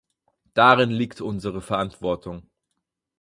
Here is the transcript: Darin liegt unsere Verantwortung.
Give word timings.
Darin 0.55 0.89
liegt 0.89 1.21
unsere 1.21 1.61
Verantwortung. 1.61 2.49